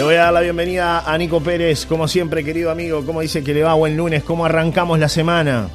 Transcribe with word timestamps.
Le 0.00 0.04
voy 0.04 0.14
a 0.14 0.20
dar 0.20 0.32
la 0.32 0.40
bienvenida 0.40 1.00
a 1.00 1.18
Nico 1.18 1.42
Pérez, 1.42 1.84
como 1.84 2.08
siempre, 2.08 2.42
querido 2.42 2.70
amigo. 2.70 3.04
¿Cómo 3.04 3.20
dice 3.20 3.44
que 3.44 3.52
le 3.52 3.62
va? 3.62 3.74
Buen 3.74 3.98
lunes. 3.98 4.22
¿Cómo 4.22 4.46
arrancamos 4.46 4.98
la 4.98 5.10
semana? 5.10 5.68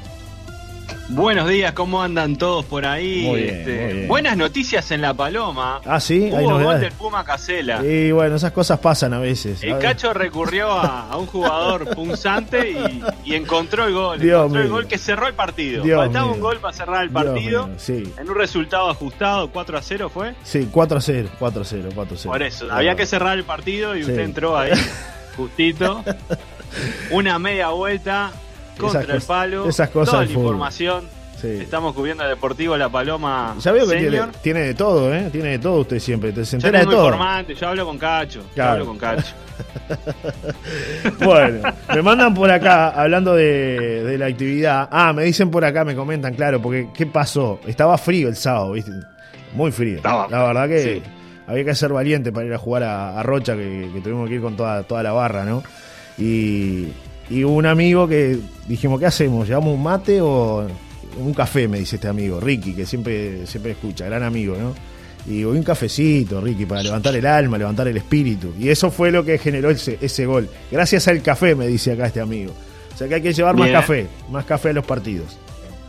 Buenos 1.07 1.47
días, 1.47 1.73
¿cómo 1.73 2.01
andan 2.01 2.35
todos 2.35 2.65
por 2.65 2.83
ahí? 2.83 3.21
Muy 3.27 3.43
bien, 3.43 3.55
Este, 3.59 3.83
muy 3.85 3.93
bien. 3.93 4.07
Buenas 4.07 4.37
noticias 4.37 4.89
en 4.89 5.01
La 5.01 5.13
Paloma. 5.13 5.79
Ah, 5.85 5.99
sí, 5.99 6.29
Hubo 6.33 6.59
gol 6.59 6.79
del 6.79 6.91
Puma 6.93 7.23
Casela. 7.23 7.85
Y 7.85 8.11
bueno, 8.11 8.37
esas 8.37 8.51
cosas 8.51 8.79
pasan 8.79 9.13
a 9.13 9.19
veces. 9.19 9.61
A 9.61 9.67
El 9.67 9.73
ver. 9.73 9.81
Cacho 9.83 10.13
recurrió 10.15 10.71
a, 10.71 11.09
a 11.11 11.17
un 11.17 11.27
jugador 11.27 11.89
punzante 11.95 12.71
y, 12.71 13.03
y 13.23 13.35
encontró 13.35 13.85
el 13.85 13.93
gol. 13.93 14.19
Dios 14.19 14.39
encontró 14.39 14.61
el 14.61 14.65
mío. 14.67 14.75
gol 14.77 14.87
que 14.87 14.97
cerró 14.97 15.27
el 15.27 15.35
partido. 15.35 15.83
Dios 15.83 15.97
Faltaba 15.99 16.25
mío. 16.25 16.33
un 16.35 16.39
gol 16.41 16.57
para 16.57 16.73
cerrar 16.75 17.03
el 17.03 17.11
partido. 17.11 17.67
mío, 17.67 17.75
sí. 17.77 18.11
En 18.17 18.27
un 18.27 18.35
resultado 18.35 18.89
ajustado, 18.89 19.51
4 19.51 19.77
a 19.77 19.81
0 19.83 20.09
fue. 20.11 20.33
Sí, 20.43 20.67
4 20.71 20.97
a 20.97 21.01
0, 21.01 21.29
4 21.37 21.61
a 21.61 21.65
0, 21.65 21.89
4 21.93 22.15
a 22.15 22.17
0. 22.19 22.31
Por 22.31 22.41
eso, 22.41 22.65
Claro. 22.65 22.79
había 22.79 22.95
que 22.95 23.05
cerrar 23.05 23.37
el 23.37 23.43
partido 23.43 23.95
y 23.95 24.03
Sí. 24.03 24.09
usted 24.09 24.23
entró 24.23 24.57
ahí, 24.57 24.71
justito. 25.37 26.03
Una 27.11 27.37
media 27.37 27.69
vuelta 27.69 28.31
contra 28.77 29.01
Esas 29.01 29.15
el 29.15 29.21
palo. 29.21 29.67
esas 29.69 29.89
cosas 29.89 30.11
Toda 30.11 30.23
la 30.25 30.29
fútbol. 30.29 30.43
información. 30.45 31.15
Sí. 31.41 31.47
Estamos 31.61 31.93
cubriendo 31.93 32.23
a 32.23 32.27
Deportivo 32.27 32.77
La 32.77 32.87
Paloma. 32.89 33.55
Ya 33.59 33.71
veo 33.73 33.85
que 33.85 33.91
tiene, 33.97 34.09
Senior. 34.17 34.29
tiene 34.41 34.59
de 34.61 34.73
todo, 34.73 35.13
¿eh? 35.13 35.29
Tiene 35.31 35.49
de 35.49 35.59
todo 35.59 35.81
usted 35.81 35.99
siempre. 35.99 36.31
Te 36.31 36.45
se 36.45 36.51
Yo 36.57 36.67
entera 36.67 36.79
de 36.79 36.85
todo. 36.85 37.05
informante, 37.05 37.53
yo 37.55 37.67
hablo 37.67 37.85
con 37.85 37.97
Cacho. 37.97 38.39
yo 38.39 38.45
Claro. 38.55 38.71
hablo 38.71 38.85
con 38.85 38.97
Cacho. 38.97 39.33
Bueno, 41.23 41.61
me 41.93 42.01
mandan 42.01 42.33
por 42.33 42.49
acá 42.51 42.89
hablando 42.89 43.33
de, 43.35 44.03
de 44.03 44.17
la 44.17 44.25
actividad. 44.27 44.87
Ah, 44.91 45.13
me 45.13 45.23
dicen 45.23 45.49
por 45.51 45.63
acá, 45.65 45.83
me 45.85 45.95
comentan, 45.95 46.33
claro, 46.33 46.61
porque 46.61 46.89
¿qué 46.93 47.05
pasó? 47.05 47.59
Estaba 47.67 47.97
frío 47.97 48.27
el 48.27 48.35
sábado, 48.35 48.71
¿viste? 48.73 48.91
Muy 49.53 49.71
frío. 49.71 49.97
Estaba- 49.97 50.27
la 50.29 50.43
verdad 50.43 50.67
que 50.67 50.83
sí. 50.83 51.03
había 51.47 51.63
que 51.65 51.75
ser 51.75 51.91
valiente 51.93 52.31
para 52.31 52.45
ir 52.47 52.53
a 52.53 52.57
jugar 52.57 52.83
a, 52.83 53.19
a 53.19 53.23
Rocha, 53.23 53.55
que, 53.55 53.89
que 53.93 54.01
tuvimos 54.01 54.27
que 54.29 54.35
ir 54.35 54.41
con 54.41 54.55
toda, 54.55 54.83
toda 54.83 55.03
la 55.03 55.11
barra, 55.11 55.45
¿no? 55.45 55.63
Y, 56.17 56.87
y 57.29 57.43
un 57.43 57.65
amigo 57.65 58.07
que 58.07 58.37
dijimos, 58.67 58.99
¿qué 58.99 59.05
hacemos? 59.07 59.47
¿Llevamos 59.47 59.73
un 59.75 59.83
mate 59.83 60.19
o 60.21 60.67
un 61.17 61.33
café? 61.33 61.67
Me 61.67 61.79
dice 61.79 61.95
este 61.95 62.07
amigo, 62.07 62.39
Ricky, 62.39 62.73
que 62.73 62.85
siempre, 62.85 63.45
siempre 63.47 63.71
escucha, 63.71 64.05
gran 64.05 64.23
amigo, 64.23 64.55
¿no? 64.57 64.73
Y 65.27 65.37
digo, 65.37 65.55
"Y 65.55 65.57
un 65.57 65.63
cafecito, 65.63 66.39
Ricky, 66.39 66.65
para 66.67 66.83
levantar 66.83 67.15
el 67.15 67.25
alma, 67.25 67.57
levantar 67.57 67.87
el 67.87 67.97
espíritu. 67.97 68.53
Y 68.59 68.69
eso 68.69 68.91
fue 68.91 69.11
lo 69.11 69.25
que 69.25 69.39
generó 69.39 69.71
ese, 69.71 69.97
ese 70.01 70.25
gol. 70.27 70.47
Gracias 70.71 71.07
al 71.07 71.21
café, 71.23 71.55
me 71.55 71.65
dice 71.67 71.93
acá 71.93 72.05
este 72.07 72.21
amigo. 72.21 72.53
O 72.93 72.97
sea 72.97 73.07
que 73.07 73.15
hay 73.15 73.21
que 73.21 73.33
llevar 73.33 73.55
más 73.57 73.71
café, 73.71 74.07
más 74.29 74.45
café 74.45 74.69
a 74.69 74.73
los 74.73 74.85
partidos. 74.85 75.37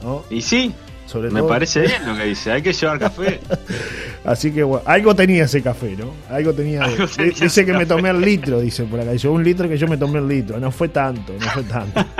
¿no? 0.02 0.24
Y 0.30 0.40
sí, 0.40 0.72
Sobre 1.06 1.30
me 1.30 1.40
todo- 1.40 1.48
parece 1.50 1.82
bien 1.82 2.06
lo 2.06 2.16
que 2.16 2.24
dice. 2.24 2.50
Hay 2.50 2.62
que 2.62 2.72
llevar 2.72 2.98
café. 2.98 3.38
Así 4.26 4.50
que 4.50 4.64
bueno, 4.64 4.82
algo 4.86 5.14
tenía 5.14 5.44
ese 5.44 5.62
café, 5.62 5.94
¿no? 5.96 6.10
Algo 6.28 6.52
tenía. 6.52 6.82
Algo 6.82 7.06
tenía 7.06 7.32
dice 7.32 7.64
que 7.64 7.72
me 7.72 7.86
tomé 7.86 8.10
el 8.10 8.20
litro, 8.20 8.60
dice 8.60 8.82
por 8.82 8.98
acá. 8.98 9.12
Dice, 9.12 9.28
un 9.28 9.44
litro 9.44 9.68
que 9.68 9.78
yo 9.78 9.86
me 9.86 9.96
tomé 9.96 10.18
el 10.18 10.26
litro. 10.26 10.58
No 10.58 10.72
fue 10.72 10.88
tanto, 10.88 11.32
no 11.38 11.46
fue 11.46 11.62
tanto. 11.62 12.04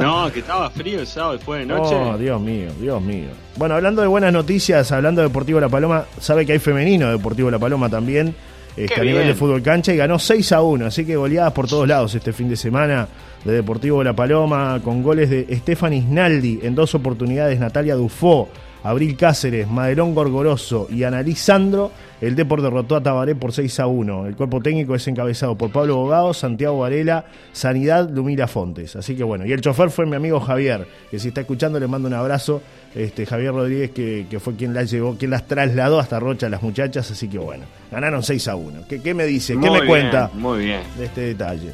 No, 0.00 0.30
que 0.32 0.40
estaba 0.40 0.70
frío 0.70 1.00
el 1.00 1.06
sábado 1.06 1.34
y 1.34 1.38
fue 1.38 1.58
de 1.58 1.66
noche. 1.66 1.94
Oh, 1.94 2.16
Dios 2.16 2.40
mío, 2.40 2.70
Dios 2.80 3.02
mío. 3.02 3.28
Bueno, 3.56 3.74
hablando 3.74 4.02
de 4.02 4.08
buenas 4.08 4.32
noticias, 4.32 4.90
hablando 4.92 5.20
de 5.20 5.28
Deportivo 5.28 5.60
La 5.60 5.68
Paloma, 5.68 6.04
sabe 6.20 6.46
que 6.46 6.52
hay 6.52 6.58
femenino 6.58 7.06
de 7.06 7.12
Deportivo 7.12 7.50
La 7.50 7.58
Paloma 7.58 7.88
también, 7.88 8.34
este, 8.76 9.00
a 9.00 9.04
nivel 9.04 9.26
de 9.26 9.34
fútbol 9.34 9.62
cancha, 9.62 9.92
y 9.92 9.96
ganó 9.96 10.18
6 10.18 10.52
a 10.52 10.62
1, 10.62 10.86
así 10.86 11.04
que 11.04 11.16
goleadas 11.16 11.52
por 11.52 11.68
todos 11.68 11.86
lados 11.86 12.14
este 12.14 12.32
fin 12.32 12.48
de 12.48 12.56
semana 12.56 13.08
de 13.44 13.52
Deportivo 13.52 14.02
La 14.02 14.14
Paloma, 14.14 14.80
con 14.82 15.02
goles 15.02 15.28
de 15.30 15.46
Stephanie 15.58 16.02
Snaldi 16.02 16.60
en 16.62 16.74
dos 16.74 16.94
oportunidades, 16.94 17.58
Natalia 17.58 17.94
Dufó, 17.94 18.48
Abril 18.82 19.16
Cáceres, 19.16 19.68
Madelón 19.68 20.14
Gorgoroso 20.14 20.86
y 20.90 21.02
Analí 21.04 21.34
Sandro. 21.34 21.90
El 22.20 22.34
Depor 22.34 22.62
derrotó 22.62 22.96
a 22.96 23.02
Tabaré 23.02 23.34
por 23.36 23.52
6 23.52 23.78
a 23.80 23.86
1. 23.86 24.26
El 24.26 24.36
cuerpo 24.36 24.60
técnico 24.60 24.94
es 24.94 25.06
encabezado 25.06 25.56
por 25.56 25.70
Pablo 25.70 25.96
Bogado, 25.96 26.34
Santiago 26.34 26.78
Varela, 26.80 27.26
Sanidad, 27.52 28.08
Lumira 28.10 28.48
Fontes. 28.48 28.96
Así 28.96 29.14
que 29.14 29.22
bueno, 29.22 29.46
y 29.46 29.52
el 29.52 29.60
chofer 29.60 29.90
fue 29.90 30.04
mi 30.06 30.16
amigo 30.16 30.40
Javier, 30.40 30.86
que 31.10 31.18
si 31.18 31.28
está 31.28 31.42
escuchando 31.42 31.78
le 31.78 31.86
mando 31.86 32.08
un 32.08 32.14
abrazo. 32.14 32.60
Este, 32.94 33.26
Javier 33.26 33.52
Rodríguez, 33.52 33.90
que, 33.90 34.26
que 34.28 34.40
fue 34.40 34.56
quien 34.56 34.74
las 34.74 34.90
llevó, 34.90 35.14
quien 35.16 35.30
las 35.30 35.46
trasladó 35.46 36.00
hasta 36.00 36.18
Rocha 36.18 36.46
a 36.46 36.50
las 36.50 36.62
muchachas. 36.62 37.08
Así 37.10 37.28
que 37.28 37.38
bueno, 37.38 37.64
ganaron 37.92 38.22
6 38.22 38.48
a 38.48 38.56
1. 38.56 38.80
¿Qué, 38.88 39.00
qué 39.00 39.14
me 39.14 39.24
dice? 39.26 39.52
¿Qué 39.52 39.58
Muy 39.58 39.70
me 39.70 39.76
bien, 39.76 39.86
cuenta 39.86 40.30
Muy 40.34 40.64
bien. 40.64 40.80
de 40.96 41.04
este 41.04 41.20
detalle? 41.20 41.72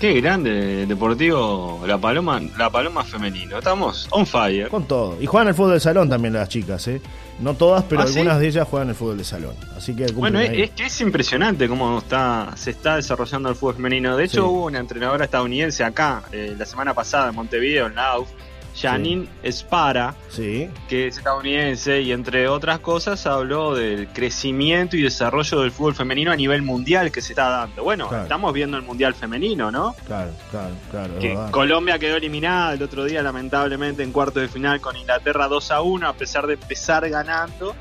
Qué 0.00 0.18
grande 0.18 0.86
Deportivo 0.86 1.82
La 1.86 1.98
Paloma, 1.98 2.40
La 2.56 2.70
Paloma 2.70 3.04
femenino. 3.04 3.58
Estamos 3.58 4.08
on 4.10 4.24
fire. 4.26 4.68
Con 4.70 4.84
todo. 4.88 5.18
Y 5.20 5.26
juegan 5.26 5.48
el 5.48 5.54
fútbol 5.54 5.74
de 5.74 5.80
salón 5.80 6.08
también 6.08 6.32
las 6.32 6.48
chicas, 6.48 6.88
¿eh? 6.88 7.02
No 7.38 7.52
todas, 7.54 7.84
pero 7.84 8.02
¿Ah, 8.02 8.06
sí? 8.06 8.18
algunas 8.18 8.38
de 8.40 8.46
ellas 8.48 8.66
juegan 8.66 8.88
el 8.88 8.94
fútbol 8.94 9.18
de 9.18 9.24
salón. 9.24 9.54
Así 9.76 9.94
que 9.94 10.06
Bueno, 10.12 10.40
es, 10.40 10.70
que 10.70 10.86
es 10.86 11.00
impresionante 11.02 11.68
cómo 11.68 11.98
está 11.98 12.52
se 12.56 12.70
está 12.70 12.96
desarrollando 12.96 13.50
el 13.50 13.54
fútbol 13.56 13.74
femenino. 13.74 14.16
De 14.16 14.24
hecho, 14.24 14.32
Sí. 14.32 14.40
hubo 14.40 14.64
una 14.66 14.78
entrenadora 14.78 15.26
estadounidense 15.26 15.84
acá 15.84 16.22
eh, 16.32 16.54
la 16.58 16.64
semana 16.64 16.94
pasada 16.94 17.28
en 17.28 17.34
Montevideo, 17.34 17.86
en 17.88 17.94
la 17.96 18.06
AUF, 18.12 18.28
Janine 18.74 19.26
Spara, 19.50 20.14
Sí, 20.28 20.68
que 20.88 21.08
es 21.08 21.18
estadounidense 21.18 22.00
y 22.02 22.12
entre 22.12 22.48
otras 22.48 22.78
cosas 22.78 23.26
habló 23.26 23.74
del 23.74 24.08
crecimiento 24.08 24.96
y 24.96 25.02
desarrollo 25.02 25.60
del 25.60 25.72
fútbol 25.72 25.94
femenino 25.94 26.30
a 26.32 26.36
nivel 26.36 26.62
mundial 26.62 27.10
que 27.10 27.20
se 27.20 27.32
está 27.32 27.48
dando. 27.48 27.82
Bueno, 27.82 28.08
Claro. 28.08 28.22
estamos 28.24 28.52
viendo 28.52 28.76
el 28.76 28.82
mundial 28.84 29.14
femenino, 29.14 29.70
¿no? 29.70 29.94
claro, 30.06 30.30
claro, 30.50 30.74
claro. 30.90 31.18
Que. 31.18 31.36
Colombia 31.50 31.98
quedó 31.98 32.16
eliminada 32.16 32.74
el 32.74 32.82
otro 32.82 33.04
día 33.04 33.22
lamentablemente 33.22 34.02
en 34.02 34.12
cuarto 34.12 34.40
de 34.40 34.48
final 34.48 34.80
con 34.80 34.96
Inglaterra 34.96 35.48
2 35.48 35.70
a 35.72 35.82
1 35.82 36.08
a 36.08 36.12
pesar 36.14 36.46
de 36.46 36.54
empezar 36.54 37.08
ganando. 37.10 37.74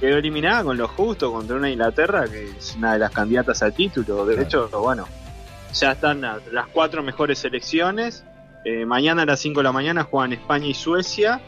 Quedó 0.00 0.18
eliminada 0.18 0.62
con 0.62 0.76
lo 0.76 0.88
justo 0.88 1.32
contra 1.32 1.56
una 1.56 1.70
Inglaterra 1.70 2.26
que 2.28 2.50
es 2.56 2.74
una 2.76 2.92
de 2.92 2.98
las 3.00 3.10
candidatas 3.10 3.62
al 3.62 3.72
título. 3.72 4.26
De 4.26 4.34
Claro. 4.34 4.46
hecho, 4.66 4.80
bueno, 4.80 5.06
ya 5.72 5.92
están 5.92 6.20
las 6.20 6.66
cuatro 6.72 7.02
mejores 7.02 7.38
selecciones. 7.38 8.22
Eh, 8.68 8.84
mañana 8.84 9.22
a 9.22 9.26
las 9.26 9.38
5 9.38 9.60
de 9.60 9.64
la 9.64 9.70
mañana 9.70 10.02
juegan 10.02 10.32
España 10.32 10.66
y 10.66 10.74
Suecia. 10.74 11.40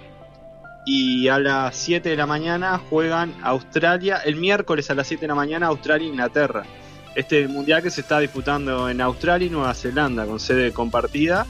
Y 0.86 1.26
a 1.26 1.40
las 1.40 1.74
7 1.74 2.10
de 2.10 2.16
la 2.16 2.26
mañana 2.26 2.80
juegan 2.88 3.34
Australia. 3.42 4.18
El 4.24 4.36
miércoles 4.36 4.88
a 4.88 4.94
las 4.94 5.08
7 5.08 5.22
de 5.22 5.26
la 5.26 5.34
mañana 5.34 5.66
Australia 5.66 6.06
e 6.06 6.10
Inglaterra. 6.10 6.62
Este 7.16 7.48
mundial 7.48 7.82
que 7.82 7.90
se 7.90 8.02
está 8.02 8.20
disputando 8.20 8.88
en 8.88 9.00
Australia 9.00 9.48
y 9.48 9.50
Nueva 9.50 9.74
Zelanda 9.74 10.26
con 10.26 10.38
sede 10.38 10.72
compartida. 10.72 11.44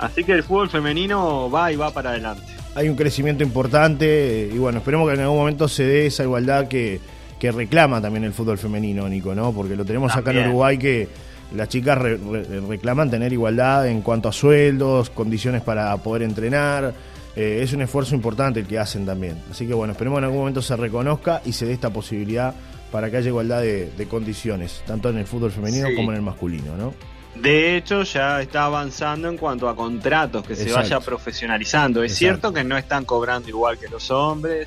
Así 0.00 0.24
que 0.24 0.32
el 0.32 0.42
fútbol 0.42 0.68
femenino 0.68 1.48
va 1.48 1.70
y 1.70 1.76
va 1.76 1.92
para 1.92 2.10
adelante. 2.10 2.42
Hay 2.74 2.88
un 2.88 2.96
crecimiento 2.96 3.44
importante 3.44 4.46
eh, 4.46 4.50
y 4.52 4.58
bueno, 4.58 4.78
esperemos 4.78 5.06
que 5.06 5.14
en 5.14 5.20
algún 5.20 5.38
momento 5.38 5.68
se 5.68 5.84
dé 5.84 6.06
esa 6.06 6.24
igualdad 6.24 6.66
que, 6.66 7.00
que 7.38 7.52
reclama 7.52 8.00
también 8.00 8.24
el 8.24 8.32
fútbol 8.32 8.58
femenino, 8.58 9.08
Nico, 9.08 9.32
¿no? 9.32 9.52
Porque 9.52 9.76
lo 9.76 9.84
tenemos 9.84 10.16
acá 10.16 10.32
en. 10.32 10.38
Uruguay 10.38 10.76
que 10.76 11.08
las 11.54 11.68
chicas 11.68 11.96
re- 11.98 12.16
re- 12.16 12.60
reclaman 12.60 13.10
tener 13.10 13.32
igualdad 13.32 13.88
en 13.88 14.02
cuanto 14.02 14.28
a 14.28 14.32
sueldos, 14.32 15.10
condiciones 15.10 15.62
para 15.62 15.96
poder 15.98 16.22
entrenar. 16.22 16.92
Eh, 17.36 17.60
es 17.62 17.72
un 17.72 17.82
esfuerzo 17.82 18.14
importante 18.14 18.60
el 18.60 18.66
que 18.66 18.78
hacen 18.78 19.06
también. 19.06 19.40
Así 19.50 19.66
que 19.66 19.74
bueno, 19.74 19.92
esperemos 19.92 20.16
que 20.16 20.18
en 20.20 20.24
algún 20.24 20.40
momento 20.40 20.60
se 20.62 20.76
reconozca 20.76 21.40
y 21.44 21.52
se 21.52 21.66
dé 21.66 21.72
esta 21.72 21.90
posibilidad 21.90 22.54
para 22.90 23.10
que 23.10 23.18
haya 23.18 23.28
igualdad 23.28 23.60
de, 23.60 23.90
de 23.96 24.06
condiciones, 24.08 24.82
tanto 24.86 25.10
en 25.10 25.18
el 25.18 25.26
fútbol 25.26 25.52
femenino 25.52 25.88
Sí. 25.88 25.94
como 25.94 26.10
en 26.10 26.16
el 26.16 26.22
masculino, 26.22 26.76
¿no? 26.76 26.94
De 27.40 27.76
hecho, 27.76 28.02
ya 28.02 28.40
está 28.42 28.64
avanzando 28.64 29.28
en 29.28 29.36
cuanto 29.36 29.68
a 29.68 29.76
contratos, 29.76 30.44
que 30.44 30.56
se 30.56 30.72
vaya 30.72 30.98
profesionalizando. 30.98 32.02
Es 32.02 32.12
Exacto. 32.12 32.18
cierto 32.18 32.52
que 32.52 32.64
no 32.64 32.76
están 32.76 33.04
cobrando 33.04 33.48
igual 33.48 33.78
que 33.78 33.86
los 33.88 34.10
hombres, 34.10 34.66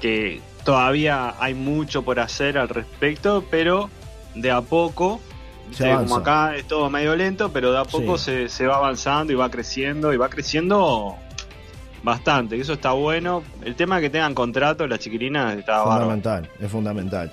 que 0.00 0.40
todavía 0.64 1.34
hay 1.38 1.54
mucho 1.54 2.02
por 2.02 2.20
hacer 2.20 2.58
al 2.58 2.68
respecto, 2.68 3.44
pero 3.50 3.88
de 4.34 4.50
a 4.50 4.60
poco, 4.60 5.20
viste, 5.68 5.92
como 5.94 6.16
acá 6.16 6.54
es 6.56 6.66
todo 6.66 6.88
medio 6.90 7.14
lento, 7.16 7.50
pero 7.52 7.72
de 7.72 7.78
a 7.78 7.84
poco 7.84 8.16
Sí. 8.18 8.24
se, 8.24 8.48
se 8.48 8.66
va 8.66 8.76
avanzando 8.76 9.32
y 9.32 9.36
va 9.36 9.50
creciendo, 9.50 10.12
y 10.12 10.16
va 10.16 10.28
creciendo 10.28 11.16
bastante, 12.02 12.56
que 12.56 12.62
eso 12.62 12.74
está 12.74 12.92
bueno. 12.92 13.42
El 13.64 13.74
tema 13.74 13.96
de 13.96 14.02
que 14.02 14.10
tengan 14.10 14.34
contratos, 14.34 14.88
las 14.88 14.98
chiquilinas, 15.00 15.56
está 15.58 15.78
bárbaro. 15.78 16.00
fundamental, 16.02 16.48
es 16.60 16.70
fundamental. 16.70 17.32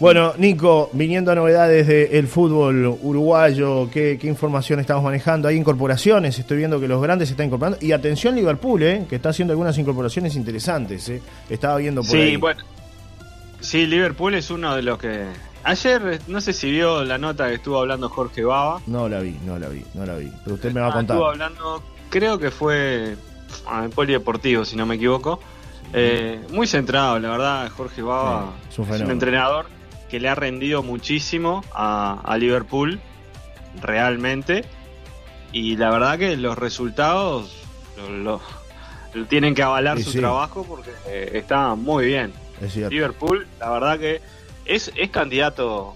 Bueno, 0.00 0.34
Nico, 0.38 0.90
viniendo 0.92 1.30
a 1.30 1.36
novedades 1.36 1.86
del 1.86 2.26
fútbol 2.26 2.98
uruguayo, 3.00 3.88
¿qué, 3.90 4.18
qué 4.20 4.26
información 4.26 4.80
estamos 4.80 5.04
manejando? 5.04 5.46
Hay 5.46 5.56
incorporaciones, 5.56 6.36
estoy 6.38 6.58
viendo 6.58 6.80
que 6.80 6.88
los 6.88 7.00
grandes 7.00 7.28
se 7.28 7.34
están 7.34 7.46
incorporando. 7.46 7.78
Y 7.80 7.92
atención 7.92 8.34
Liverpool, 8.34 8.82
¿eh? 8.82 9.04
que 9.08 9.14
está 9.16 9.28
haciendo 9.28 9.52
algunas 9.52 9.78
incorporaciones 9.78 10.34
interesantes. 10.34 11.08
¿eh? 11.08 11.22
Estaba 11.48 11.76
viendo 11.76 12.02
por 12.02 12.10
Sí, 12.10 12.16
ahí. 12.18 12.36
bueno. 12.36 12.60
Sí, 13.60 13.86
Liverpool 13.86 14.34
es 14.34 14.50
uno 14.50 14.74
de 14.74 14.82
los 14.82 14.98
que. 14.98 15.26
Ayer, 15.64 16.20
no 16.28 16.40
sé 16.42 16.52
si 16.52 16.70
vio 16.70 17.04
la 17.04 17.16
nota 17.16 17.48
que 17.48 17.54
estuvo 17.54 17.78
hablando 17.80 18.08
Jorge 18.10 18.44
Baba. 18.44 18.80
No 18.86 19.08
la 19.08 19.20
vi, 19.20 19.36
no 19.46 19.58
la 19.58 19.68
vi, 19.68 19.82
no 19.94 20.04
la 20.04 20.14
vi. 20.16 20.30
Pero 20.44 20.54
usted 20.56 20.72
me 20.72 20.80
va 20.80 20.88
a 20.88 20.90
Ah, 20.90 20.92
contar. 20.92 21.16
Estuvo 21.16 21.30
hablando, 21.30 21.82
creo 22.10 22.38
que 22.38 22.50
fue 22.50 23.16
ah, 23.66 23.84
en 23.84 23.90
Polideportivo, 23.90 24.64
si 24.66 24.76
no 24.76 24.84
me 24.84 24.96
equivoco. 24.96 25.40
Eh, 25.94 26.40
muy 26.50 26.66
centrado, 26.66 27.18
la 27.18 27.30
verdad, 27.30 27.70
Jorge 27.74 28.02
Baba 28.02 28.52
Sí, 28.68 28.72
es 28.72 28.78
un 28.78 28.84
es 28.84 28.88
un 28.90 28.94
fenómeno. 28.94 29.12
entrenador 29.12 29.66
que 30.10 30.20
le 30.20 30.28
ha 30.28 30.34
rendido 30.34 30.82
muchísimo 30.82 31.64
a, 31.72 32.20
a 32.24 32.36
Liverpool, 32.36 33.00
realmente. 33.80 34.64
Y 35.52 35.76
la 35.76 35.90
verdad 35.90 36.18
que 36.18 36.36
los 36.36 36.58
resultados 36.58 37.50
lo, 37.96 38.40
lo- 39.14 39.26
tienen 39.26 39.54
que 39.54 39.62
avalar 39.62 39.96
Sí, 39.98 40.04
su 40.04 40.10
sí. 40.12 40.18
trabajo 40.18 40.64
porque 40.68 40.90
eh, 41.06 41.30
está 41.34 41.74
muy 41.74 42.06
bien. 42.06 42.32
Es. 42.60 42.76
Liverpool, 42.76 43.46
la 43.60 43.70
verdad 43.70 43.98
que 43.98 44.20
es, 44.64 44.92
es 44.96 45.10
candidato 45.10 45.94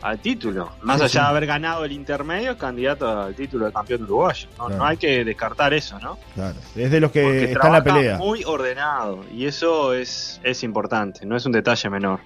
al 0.00 0.18
título. 0.18 0.70
Más 0.82 0.96
Sí, 0.98 1.04
allá 1.04 1.08
sí. 1.12 1.18
de 1.18 1.24
haber 1.24 1.46
ganado 1.46 1.84
el 1.84 1.92
intermedio, 1.92 2.50
es 2.52 2.56
candidato 2.56 3.08
al 3.08 3.34
título 3.34 3.66
de 3.66 3.72
campeón 3.72 4.02
uruguayo. 4.02 4.48
No, 4.58 4.66
Claro. 4.66 4.76
no 4.82 4.86
hay 4.86 4.96
que 4.96 5.24
descartar 5.24 5.72
eso, 5.74 5.98
¿no? 6.00 6.18
Claro. 6.34 6.56
Es 6.74 6.90
de 6.90 7.00
los 7.00 7.12
que 7.12 7.22
Porque 7.22 7.44
está 7.52 7.66
en 7.68 7.72
la 7.72 7.84
pelea. 7.84 8.18
muy 8.18 8.42
ordenado 8.44 9.24
y 9.32 9.46
eso 9.46 9.94
es, 9.94 10.40
es 10.42 10.62
importante, 10.64 11.24
no 11.24 11.36
es 11.36 11.46
un 11.46 11.52
detalle 11.52 11.88
menor. 11.88 12.20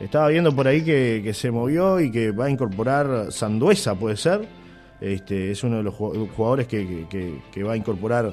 Estaba 0.00 0.28
viendo 0.28 0.54
por 0.56 0.66
ahí 0.66 0.82
que, 0.82 1.20
que 1.22 1.32
se 1.34 1.50
movió 1.50 2.00
y 2.00 2.10
que 2.10 2.32
va 2.32 2.46
a 2.46 2.50
incorporar 2.50 3.30
Sanduesa, 3.30 3.94
puede 3.94 4.16
ser. 4.16 4.48
Este, 5.00 5.50
es 5.52 5.62
uno 5.62 5.76
de 5.78 5.82
los 5.82 5.94
ju- 5.94 6.28
jugadores 6.34 6.66
que- 6.66 7.06
que 7.52 7.62
va 7.62 7.74
a 7.74 7.76
incorporar 7.76 8.32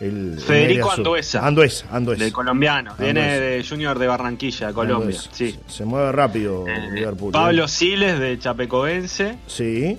el. 0.00 0.32
el 0.34 0.40
Federico 0.40 0.88
Sur. 0.90 0.98
Anduesa. 0.98 1.46
Anduesa, 1.46 1.86
Anduesa. 1.90 2.24
Del 2.24 2.32
colombiano, 2.32 2.94
viene 2.98 3.38
de 3.40 3.64
Junior 3.68 3.98
de 3.98 4.06
Barranquilla, 4.06 4.72
Colombia. 4.72 5.18
Sí. 5.32 5.58
Se, 5.66 5.72
se 5.78 5.84
mueve 5.84 6.12
rápido 6.12 6.66
Eh, 6.68 6.90
Liverpool. 6.92 7.32
Pablo 7.32 7.64
¿eh? 7.64 7.68
Siles 7.68 8.18
de 8.20 8.38
Chapecoense. 8.38 9.38
Sí, 9.46 9.98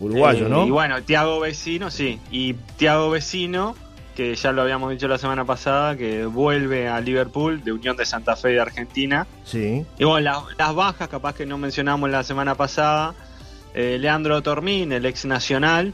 uruguayo, 0.00 0.46
Eh, 0.46 0.50
¿no? 0.50 0.66
Y 0.66 0.70
bueno, 0.70 1.02
Tiago 1.02 1.40
Vecino, 1.40 1.90
sí. 1.90 2.18
Y 2.30 2.54
Tiago 2.76 3.10
Vecino, 3.10 3.74
que 4.14 4.34
ya 4.34 4.50
lo 4.52 4.62
habíamos 4.62 4.90
dicho 4.90 5.06
la 5.08 5.16
semana 5.18 5.44
pasada, 5.44 5.96
que 5.96 6.24
vuelve 6.26 6.88
a 6.88 7.00
Liverpool 7.00 7.62
de 7.62 7.72
Unión 7.72 7.96
de 7.96 8.04
Santa 8.04 8.34
Fe 8.36 8.48
de 8.48 8.60
Argentina. 8.60 9.26
Sí, 9.44 9.84
Y 9.98 10.04
bueno, 10.04 10.20
las, 10.30 10.42
las 10.58 10.74
bajas, 10.74 11.08
capaz 11.08 11.34
que 11.34 11.46
no 11.46 11.56
mencionamos 11.56 12.10
la 12.10 12.22
semana 12.24 12.54
pasada. 12.56 13.14
eh, 13.74 13.96
Leandro 14.00 14.42
Tormín, 14.42 14.90
el 14.92 15.06
ex 15.06 15.24
nacional, 15.24 15.92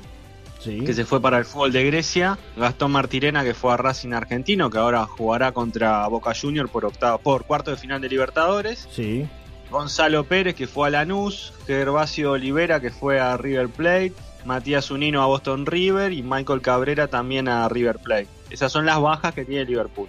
sí. 0.65 0.81
que 0.81 0.95
se 0.95 1.05
fue 1.05 1.21
para 1.21 1.39
el 1.39 1.45
fútbol 1.45 1.73
de 1.73 1.85
Grecia. 1.85 2.39
Gastón 2.57 2.93
Martirena, 2.93 3.45
que 3.45 3.55
fue 3.55 3.73
a 3.73 3.77
Racing 3.77 4.13
Argentino, 4.13 4.71
que 4.71 4.79
ahora 4.79 5.07
jugará 5.07 5.53
contra 5.53 6.07
Boca 6.09 6.33
Junior 6.35 6.69
por 6.69 6.85
octavo, 6.85 7.19
por 7.19 7.45
cuarto 7.45 7.71
de 7.71 7.77
final 7.77 8.01
de 8.01 8.09
Libertadores. 8.09 8.89
Sí, 8.91 9.27
Gonzalo 9.71 10.25
Pérez, 10.25 10.55
que 10.55 10.67
fue 10.67 10.89
a 10.89 10.91
Lanús, 10.91 11.53
Gervasio 11.67 12.33
Olivera, 12.33 12.81
que 12.81 12.91
fue 12.91 13.19
a 13.21 13.37
River 13.37 13.69
Plate, 13.69 14.13
Matías 14.45 14.91
Unino 14.91 15.23
a 15.23 15.27
Boston 15.27 15.67
River 15.67 16.13
y 16.13 16.23
Michael 16.23 16.61
Cabrera 16.61 17.09
también 17.09 17.49
a 17.49 17.69
River 17.69 17.99
Plate. 17.99 18.29
Esas 18.51 18.71
son 18.71 18.87
las 18.87 19.01
bajas 19.01 19.35
que 19.35 19.45
tiene 19.45 19.65
Liverpool. 19.65 20.09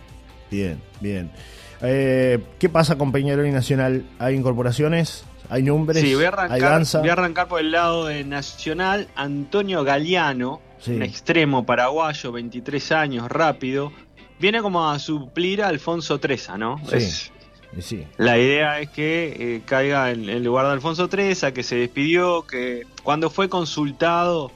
bien, 0.52 0.82
bien. 1.00 1.32
Eh, 1.82 2.40
¿Qué 2.60 2.70
pasa 2.70 2.98
con 2.98 3.12
Peñarol 3.12 3.46
y 3.48 3.52
Nacional? 3.52 4.06
¿Hay 4.20 4.36
incorporaciones? 4.36 5.24
¿Hay 5.50 5.62
nombres? 5.64 6.02
Sí, 6.02 6.16
voy 6.16 6.24
a, 6.26 6.30
¿Hay 6.30 6.34
arrancar, 6.34 6.60
danza? 6.72 7.00
voy 7.00 7.10
a 7.10 7.14
arrancar 7.14 7.48
por 7.48 7.60
el 7.60 7.72
lado 7.72 8.06
de 8.06 8.24
Nacional. 8.24 9.08
Antonio 9.16 9.84
Galeano, 9.84 10.62
Sí. 10.80 10.92
un 10.92 11.04
extremo 11.04 11.66
paraguayo, 11.66 12.32
23 12.32 12.92
años, 12.92 13.30
rápido. 13.30 13.92
Viene 14.40 14.62
como 14.62 14.90
a 14.90 15.00
suplir 15.00 15.64
a 15.64 15.68
Alfonso 15.68 16.20
Treza, 16.20 16.58
¿no? 16.58 16.80
Sí. 16.90 16.96
Es- 16.96 17.32
Y 17.78 17.82
Sí, 17.82 18.08
La 18.18 18.38
idea 18.38 18.80
es 18.80 18.90
que 18.90 19.36
eh, 19.58 19.62
caiga 19.66 20.10
en, 20.12 20.30
en 20.30 20.44
lugar 20.46 20.66
de 20.66 20.72
Alfonso 20.72 21.10
Treza, 21.10 21.52
que 21.52 21.62
se 21.62 21.76
despidió, 21.76 22.48
que 22.48 22.84
cuando 23.04 23.30
fue 23.30 23.50
consultado 23.50 24.50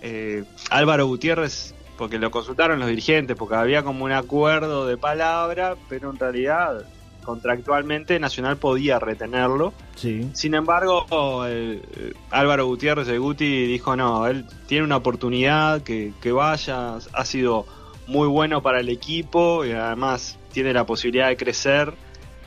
eh, 0.00 0.44
Álvaro 0.70 1.06
Gutiérrez, 1.06 1.74
porque 1.96 2.18
lo 2.18 2.30
consultaron 2.30 2.78
los 2.78 2.88
dirigentes, 2.88 3.36
porque 3.36 3.54
había 3.56 3.82
como 3.82 4.04
un 4.04 4.12
acuerdo 4.12 4.86
de 4.86 4.96
palabra, 4.96 5.76
pero 5.88 6.10
en 6.10 6.18
realidad 6.18 6.84
contractualmente 7.24 8.18
Nacional 8.20 8.56
podía 8.56 8.98
retenerlo. 8.98 9.72
sí, 9.96 10.30
Sin 10.32 10.54
embargo, 10.54 11.44
el- 11.44 11.82
eh, 11.96 12.12
Álvaro 12.30 12.66
Gutiérrez 12.66 13.06
de 13.08 13.18
Guti 13.18 13.66
dijo 13.66 13.96
no, 13.96 14.26
él 14.26 14.44
tiene 14.66 14.84
una 14.84 14.96
oportunidad, 14.96 15.82
que, 15.82 16.12
que 16.22 16.32
vaya, 16.32 16.94
ha 17.12 17.24
sido 17.24 17.66
muy 18.06 18.28
bueno 18.28 18.62
para 18.62 18.78
el 18.80 18.88
equipo 18.88 19.64
y 19.64 19.72
además 19.72 20.38
tiene 20.52 20.72
la 20.72 20.86
posibilidad 20.86 21.28
de 21.28 21.36
crecer. 21.36 21.92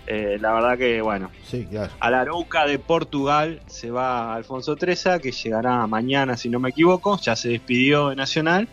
Eh, 0.07 0.37
la 0.41 0.53
verdad 0.53 0.77
que, 0.77 1.01
bueno, 1.01 1.29
sí, 1.43 1.67
claro. 1.69 1.91
a 1.99 2.09
la 2.09 2.21
Arouca 2.21 2.65
de 2.65 2.79
Portugal 2.79 3.61
se 3.67 3.91
va 3.91 4.33
Alfonso 4.33 4.75
Treza, 4.75 5.19
que 5.19 5.31
llegará 5.31 5.85
mañana, 5.85 6.35
si 6.35 6.49
no 6.49 6.59
me 6.59 6.69
equivoco, 6.69 7.19
ya 7.21 7.35
se 7.35 7.49
despidió 7.49 8.09
de 8.09 8.15
Nacional. 8.15 8.67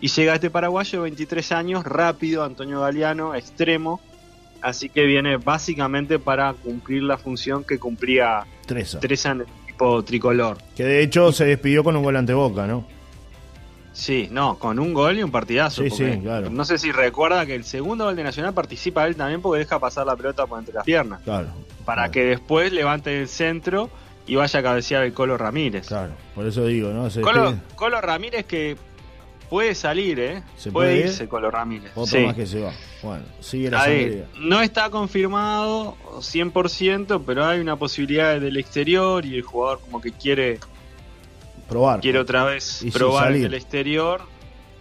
Y 0.00 0.08
llega 0.08 0.34
este 0.34 0.50
paraguayo, 0.50 1.02
23 1.02 1.52
años, 1.52 1.84
rápido, 1.84 2.44
Antonio 2.44 2.80
Galeano, 2.80 3.34
extremo. 3.34 4.00
Así 4.60 4.88
que 4.88 5.04
viene 5.04 5.36
básicamente 5.36 6.18
para 6.18 6.52
cumplir 6.54 7.02
la 7.02 7.18
función 7.18 7.64
que 7.64 7.78
cumplía 7.78 8.46
Treza. 8.66 9.00
Treza 9.00 9.30
en 9.32 9.40
el 9.42 9.46
equipo 9.64 10.02
tricolor. 10.02 10.58
Que 10.74 10.84
de 10.84 11.02
hecho 11.02 11.30
se 11.32 11.44
despidió 11.44 11.84
con 11.84 11.96
un 11.96 12.02
gol 12.02 12.16
ante 12.16 12.34
Boca, 12.34 12.66
¿no? 12.66 12.86
Sí, 13.92 14.28
no, 14.30 14.58
con 14.58 14.78
un 14.78 14.92
gol 14.92 15.18
y 15.18 15.22
un 15.22 15.30
partidazo. 15.30 15.82
Sí, 15.82 15.90
sí, 15.90 16.18
claro. 16.20 16.50
No 16.50 16.66
sé 16.66 16.76
si 16.76 16.92
recuerda 16.92 17.46
que 17.46 17.54
el 17.54 17.64
segundo 17.64 18.04
gol 18.04 18.14
de 18.14 18.24
Nacional 18.24 18.52
participa 18.52 19.06
él 19.06 19.16
también 19.16 19.40
porque 19.40 19.60
deja 19.60 19.78
pasar 19.78 20.06
la 20.06 20.14
pelota 20.16 20.46
por 20.46 20.58
entre 20.58 20.74
las 20.74 20.84
piernas. 20.84 21.22
Claro. 21.22 21.48
Para 21.86 22.02
claro, 22.02 22.12
que 22.12 22.24
después 22.24 22.72
levante 22.72 23.18
el 23.18 23.28
centro 23.28 23.88
y 24.26 24.34
vaya 24.34 24.60
a 24.60 24.62
cabecear 24.62 25.04
el 25.04 25.14
Colo 25.14 25.38
Ramírez. 25.38 25.86
Claro, 25.86 26.12
por 26.34 26.46
eso 26.46 26.66
digo, 26.66 26.90
¿no? 26.90 27.08
Se 27.08 27.22
Colo, 27.22 27.52
despide. 27.52 27.74
Colo 27.74 28.00
Ramírez 28.02 28.44
que 28.44 28.76
puede 29.48 29.74
salir, 29.74 30.18
¿eh? 30.20 30.42
¿Se 30.56 30.70
puede, 30.70 30.88
puede 30.90 30.98
ir? 31.00 31.06
irse 31.06 31.28
Colo 31.28 31.50
Ramírez. 31.50 31.90
Otro 31.94 32.06
Sí. 32.18 32.24
más 32.26 32.34
que 32.34 32.46
se 32.46 32.60
va. 32.60 32.72
Bueno, 33.02 33.24
sigue 33.40 33.70
la 33.70 33.82
Ahí, 33.82 34.24
no 34.40 34.60
está 34.60 34.90
confirmado 34.90 35.96
100%, 36.20 37.22
pero 37.24 37.44
hay 37.44 37.60
una 37.60 37.76
posibilidad 37.76 38.40
del 38.40 38.56
exterior 38.56 39.24
y 39.24 39.36
el 39.36 39.42
jugador 39.42 39.80
como 39.80 40.00
que 40.00 40.12
quiere, 40.12 40.58
Probar. 41.68 42.00
quiere 42.00 42.18
otra 42.18 42.44
vez 42.44 42.82
Y 42.82 42.90
probar 42.90 43.32
el 43.32 43.54
exterior. 43.54 44.20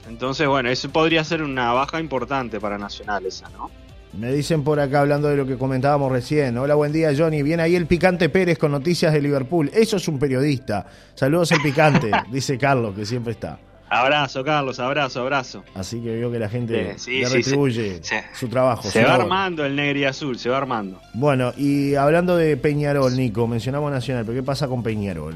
Entonces, 0.07 0.47
bueno, 0.47 0.69
eso 0.69 0.89
podría 0.89 1.23
ser 1.23 1.41
una 1.41 1.73
baja 1.73 1.99
importante 1.99 2.59
para 2.59 2.77
Nacional 2.77 3.25
esa, 3.25 3.49
¿no? 3.49 3.71
Me 4.13 4.31
dicen 4.31 4.63
por 4.63 4.79
acá 4.79 5.01
hablando 5.01 5.27
de 5.27 5.35
lo 5.35 5.45
que 5.45 5.57
comentábamos 5.57 6.09
recién. 6.11 6.57
Hola, 6.57 6.75
buen 6.75 6.93
día, 6.93 7.11
Johnny. 7.17 7.43
Viene 7.43 7.63
ahí 7.63 7.75
el 7.75 7.85
picante 7.85 8.29
Pérez 8.29 8.57
con 8.57 8.71
noticias 8.71 9.11
de 9.11 9.21
Liverpool. 9.21 9.69
Eso 9.73 9.97
es 9.97 10.07
un 10.07 10.19
periodista. 10.19 10.85
Saludos 11.15 11.51
al 11.51 11.61
picante, 11.61 12.11
dice 12.31 12.57
Carlos, 12.57 12.95
que 12.95 13.05
siempre 13.05 13.33
está. 13.33 13.59
Abrazo, 13.99 14.43
Carlos, 14.43 14.79
abrazo, 14.79 15.21
abrazo. 15.21 15.63
Así 15.73 15.99
que 16.01 16.09
veo 16.15 16.31
que 16.31 16.39
la 16.39 16.49
gente 16.49 16.93
Sí, 16.97 17.05
sí, 17.05 17.19
le 17.19 17.27
sí, 17.27 17.35
retribuye 17.35 18.01
su 18.33 18.47
trabajo. 18.47 18.83
Se 18.83 18.91
su 18.91 18.99
va 18.99 19.03
labor. 19.09 19.21
armando 19.23 19.65
el 19.65 19.75
negro 19.75 19.99
y 19.99 20.03
azul, 20.05 20.37
se 20.37 20.49
va 20.49 20.57
armando. 20.57 20.99
Bueno, 21.13 21.53
y 21.57 21.95
hablando 21.95 22.35
de 22.37 22.57
Peñarol, 22.57 23.15
Nico, 23.15 23.47
mencionamos 23.47 23.91
Nacional, 23.91 24.25
pero 24.25 24.37
¿qué 24.39 24.43
pasa 24.43 24.67
con 24.67 24.83
Peñarol? 24.83 25.35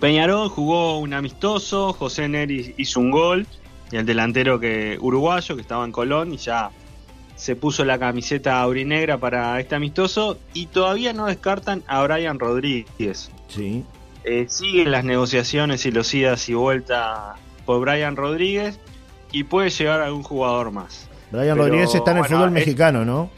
Peñarol 0.00 0.48
jugó 0.48 0.98
un 0.98 1.14
amistoso, 1.14 1.92
José 1.92 2.28
Neri 2.28 2.74
hizo 2.76 3.00
un 3.00 3.10
gol, 3.10 3.46
y 3.92 3.96
el 3.96 4.04
delantero 4.06 4.58
que 4.58 4.98
uruguayo 5.00 5.54
que 5.54 5.62
estaba 5.62 5.84
en 5.84 5.92
Colón 5.92 6.32
y 6.34 6.38
ya 6.38 6.70
se 7.36 7.54
puso 7.54 7.84
la 7.84 7.98
camiseta 7.98 8.60
aurinegra 8.60 9.18
para 9.18 9.60
este 9.60 9.74
amistoso 9.74 10.38
y 10.54 10.66
todavía 10.66 11.12
no 11.12 11.26
descartan 11.26 11.82
a 11.86 12.02
Brian 12.02 12.38
Rodríguez. 12.38 13.30
Sí, 13.48 13.84
Eh, 14.26 14.46
siguen 14.48 14.90
las 14.90 15.04
negociaciones 15.04 15.86
y 15.86 15.92
los 15.92 16.12
idas 16.12 16.48
y 16.48 16.54
vueltas 16.54 17.38
por 17.64 17.80
Brian 17.80 18.16
Rodríguez 18.16 18.78
y 19.32 19.44
puede 19.44 19.70
llegar 19.70 20.00
algún 20.00 20.22
jugador 20.24 20.72
más. 20.72 21.08
Brian 21.30 21.54
Pero, 21.56 21.68
Rodríguez 21.68 21.94
está 21.94 22.10
en 22.10 22.16
el 22.18 22.22
bueno, 22.24 22.36
fútbol 22.36 22.48
es- 22.48 22.54
mexicano, 22.54 23.04
¿no? 23.04 23.30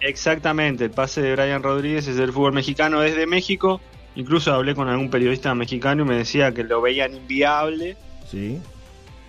Exactamente, 0.00 0.84
el 0.84 0.90
pase 0.90 1.22
de 1.22 1.32
Brian 1.32 1.62
Rodríguez 1.62 2.08
es 2.08 2.16
del 2.16 2.32
fútbol 2.32 2.52
mexicano 2.52 3.00
desde 3.00 3.26
México. 3.26 3.80
Incluso 4.16 4.52
hablé 4.52 4.74
con 4.74 4.88
algún 4.88 5.10
periodista 5.10 5.54
mexicano 5.54 6.02
y 6.02 6.06
me 6.06 6.16
decía 6.16 6.52
que 6.52 6.64
lo 6.64 6.80
veían 6.82 7.14
inviable. 7.14 7.96
Sí. 8.28 8.58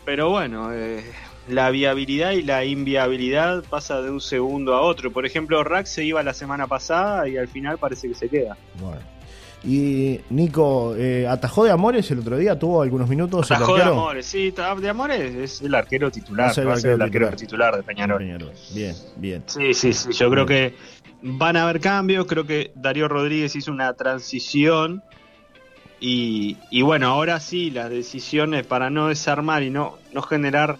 Pero 0.03 0.29
bueno, 0.29 0.73
eh, 0.73 1.03
la 1.47 1.69
viabilidad 1.69 2.31
y 2.31 2.41
la 2.41 2.65
inviabilidad 2.65 3.63
pasa 3.69 4.01
de 4.01 4.09
un 4.09 4.19
segundo 4.19 4.73
a 4.73 4.81
otro. 4.81 5.11
Por 5.11 5.25
ejemplo, 5.25 5.63
Rack 5.63 5.85
se 5.85 6.03
iba 6.03 6.23
la 6.23 6.33
semana 6.33 6.67
pasada 6.67 7.27
y 7.29 7.37
al 7.37 7.47
final 7.47 7.77
parece 7.77 8.07
que 8.09 8.15
se 8.15 8.27
queda. 8.29 8.57
Bueno. 8.79 8.99
Y 9.65 10.19
Nico, 10.29 10.93
eh, 10.97 11.25
¿atajó 11.25 11.63
de 11.63 11.71
Amores 11.71 12.11
el 12.11 12.19
otro 12.19 12.37
día? 12.37 12.59
¿Tuvo 12.59 12.81
algunos 12.81 13.07
minutos 13.07 13.49
el 13.49 13.55
Atajó 13.55 13.75
de 13.75 13.81
arquero? 13.81 13.99
Amores, 13.99 14.25
sí, 14.25 14.51
de 14.51 14.89
Amores 14.89 15.35
es 15.35 15.61
el 15.61 15.73
arquero 15.73 16.11
titular. 16.11 16.53
El 16.57 16.67
va 16.67 16.73
a 16.73 16.77
ser 16.77 16.91
el 16.91 17.01
arquero 17.01 17.27
arquero 17.27 17.37
titular 17.37 17.77
de 17.77 17.83
Peñarol. 17.83 18.17
Peñarol. 18.17 18.51
Bien, 18.73 18.95
bien. 19.15 19.43
Sí, 19.45 19.73
sí, 19.73 19.93
sí. 19.93 20.11
Yo 20.11 20.29
creo 20.29 20.45
que 20.45 20.75
van 21.21 21.55
a 21.55 21.63
haber 21.63 21.79
cambios. 21.79 22.25
Creo 22.25 22.45
que 22.45 22.71
Darío 22.75 23.07
Rodríguez 23.07 23.55
hizo 23.55 23.71
una 23.71 23.93
transición. 23.93 25.01
Y, 26.01 26.57
y 26.69 26.81
bueno, 26.81 27.07
ahora 27.07 27.39
sí, 27.39 27.71
las 27.71 27.89
decisiones 27.89 28.65
para 28.65 28.89
no 28.89 29.07
desarmar 29.07 29.63
y 29.63 29.69
no, 29.69 29.97
no 30.11 30.21
generar 30.21 30.77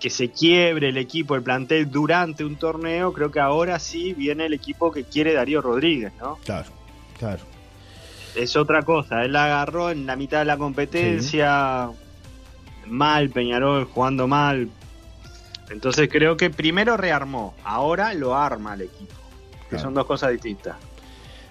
que 0.00 0.08
se 0.08 0.30
quiebre 0.30 0.88
el 0.88 0.96
equipo, 0.96 1.34
el 1.34 1.42
plantel 1.42 1.90
durante 1.90 2.44
un 2.44 2.56
torneo, 2.56 3.12
creo 3.12 3.30
que 3.30 3.40
ahora 3.40 3.78
sí 3.78 4.14
viene 4.14 4.46
el 4.46 4.54
equipo 4.54 4.92
que 4.92 5.04
quiere 5.04 5.34
Darío 5.34 5.60
Rodríguez, 5.60 6.12
¿no? 6.20 6.36
Claro, 6.44 6.70
claro. 7.18 7.40
Es 8.38 8.54
otra 8.54 8.82
cosa. 8.82 9.24
Él 9.24 9.32
la 9.32 9.46
agarró 9.46 9.90
en 9.90 10.06
la 10.06 10.14
mitad 10.14 10.38
de 10.38 10.44
la 10.44 10.56
competencia, 10.56 11.88
mal, 12.86 13.30
Peñarol 13.30 13.84
jugando 13.86 14.28
mal. 14.28 14.68
Entonces 15.70 16.08
creo 16.10 16.36
que 16.36 16.48
primero 16.48 16.96
rearmó, 16.96 17.54
ahora 17.64 18.14
lo 18.14 18.36
arma 18.36 18.74
el 18.74 18.82
equipo. 18.82 19.14
Que 19.68 19.78
son 19.78 19.92
dos 19.92 20.06
cosas 20.06 20.30
distintas. 20.30 20.76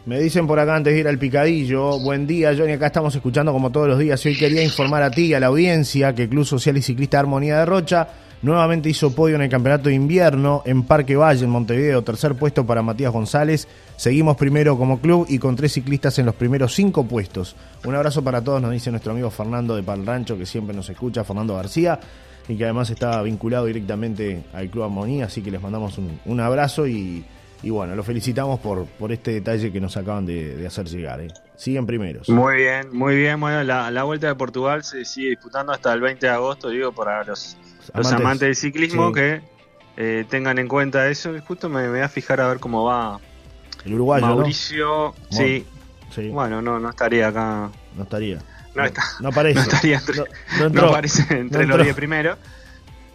Me 0.05 0.17
dicen 0.19 0.47
por 0.47 0.59
acá 0.59 0.77
antes 0.77 0.93
de 0.93 1.01
ir 1.01 1.07
al 1.09 1.19
picadillo, 1.19 1.99
buen 1.99 2.25
día 2.25 2.55
Johnny, 2.57 2.71
acá 2.71 2.87
estamos 2.87 3.13
escuchando 3.13 3.51
como 3.51 3.69
todos 3.69 3.89
los 3.89 3.99
días 3.99 4.25
y 4.25 4.29
hoy 4.29 4.37
quería 4.37 4.63
informar 4.63 5.03
a 5.03 5.11
ti 5.11 5.25
y 5.25 5.33
a 5.33 5.41
la 5.41 5.47
audiencia 5.47 6.15
que 6.15 6.29
Club 6.29 6.45
Social 6.45 6.77
y 6.77 6.81
Ciclista 6.81 7.19
Armonía 7.19 7.59
de 7.59 7.65
Rocha 7.65 8.07
Nuevamente 8.41 8.87
hizo 8.89 9.15
podio 9.15 9.35
en 9.35 9.41
el 9.41 9.49
campeonato 9.49 9.89
de 9.89 9.95
invierno 9.95 10.61
en 10.63 10.83
Parque 10.83 11.15
Valle, 11.15 11.43
en 11.43 11.49
Montevideo. 11.49 12.03
Tercer 12.03 12.35
puesto 12.35 12.67
para 12.67 12.83
Matías 12.83 13.11
González. 13.11 13.67
Seguimos 13.95 14.37
primero 14.37 14.77
como 14.77 14.99
club 14.99 15.25
y 15.27 15.39
con 15.39 15.55
tres 15.55 15.73
ciclistas 15.73 16.19
en 16.19 16.27
los 16.27 16.35
primeros 16.35 16.75
cinco 16.75 17.03
puestos. 17.03 17.55
Un 17.83 17.95
abrazo 17.95 18.23
para 18.23 18.43
todos, 18.43 18.61
nos 18.61 18.71
dice 18.71 18.91
nuestro 18.91 19.13
amigo 19.13 19.31
Fernando 19.31 19.75
de 19.75 19.81
Pal 19.81 20.05
Rancho, 20.05 20.37
que 20.37 20.45
siempre 20.45 20.75
nos 20.75 20.87
escucha, 20.87 21.23
Fernando 21.23 21.55
García, 21.55 21.99
y 22.47 22.55
que 22.55 22.63
además 22.63 22.91
está 22.91 23.19
vinculado 23.23 23.65
directamente 23.65 24.43
al 24.53 24.69
Club 24.69 24.83
Armonía. 24.83 25.25
Así 25.25 25.41
que 25.41 25.49
les 25.49 25.61
mandamos 25.61 25.97
un, 25.97 26.39
abrazo 26.39 26.85
y, 26.85 27.25
bueno, 27.63 27.95
lo 27.95 28.03
felicitamos 28.03 28.59
por, 28.59 28.85
por 28.85 29.11
este 29.11 29.31
detalle 29.31 29.71
que 29.71 29.81
nos 29.81 29.97
acaban 29.97 30.27
de, 30.27 30.63
hacer 30.67 30.85
llegar. 30.85 31.21
¿eh? 31.21 31.27
Siguen 31.57 31.85
primeros. 31.85 32.29
Muy 32.29 32.55
bien, 32.55 32.95
muy 32.95 33.15
bien. 33.15 33.39
Bueno, 33.39 33.63
la, 33.63 34.03
Vuelta 34.03 34.27
de 34.27 34.35
Portugal 34.35 34.83
se 34.83 35.03
sigue 35.05 35.29
disputando 35.29 35.73
hasta 35.73 35.91
el 35.91 35.99
20 36.01 36.25
de 36.25 36.31
agosto, 36.31 36.69
digo, 36.69 36.91
para 36.91 37.23
los 37.23 37.57
los 37.93 38.11
amantes 38.11 38.41
del 38.41 38.55
ciclismo 38.55 39.11
que 39.11 39.41
eh, 39.97 40.25
tengan 40.29 40.59
en 40.59 40.67
cuenta 40.67 41.07
eso. 41.09 41.33
Justo 41.45 41.67
me, 41.67 41.89
voy 41.89 42.01
a 42.01 42.09
fijar 42.09 42.41
a 42.41 42.47
ver 42.47 42.59
cómo 42.59 42.83
va 42.83 43.19
el 43.85 43.93
uruguayo. 43.93 44.25
Mauricio, 44.25 45.15
sí. 45.29 45.65
Bueno, 46.31 46.61
no, 46.61 46.79
no 46.79 46.89
estaría 46.89 47.27
acá. 47.29 47.69
No 47.95 48.03
estaría. 48.03 48.39
No, 48.75 48.85
está, 48.85 49.03
no 49.19 49.29
aparece. 49.29 49.55
No, 49.59 49.61
estaría 49.63 49.97
entre, 49.97 50.81
no, 50.81 50.87
aparece 50.87 51.37
entre 51.37 51.65
los 51.65 51.81
10 51.81 51.95
primeros. 51.95 52.37